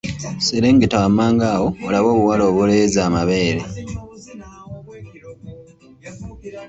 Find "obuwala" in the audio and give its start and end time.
2.15-2.43